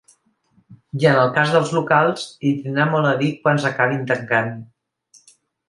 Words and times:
I 1.03 1.05
en 1.09 1.19
el 1.23 1.29
cas 1.35 1.51
dels 1.55 1.73
locals, 1.75 2.25
hi 2.51 2.55
tindrà 2.63 2.89
molt 2.95 3.11
a 3.13 3.13
dir 3.21 3.31
quants 3.45 3.69
acabin 3.73 4.03
tancant. 4.15 4.53